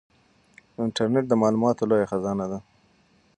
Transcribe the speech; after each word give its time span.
انټرنیټ 0.83 1.25
د 1.29 1.33
معلوماتو 1.41 1.83
لویه 1.89 2.09
خزانه 2.11 2.45
ده. 2.51 2.59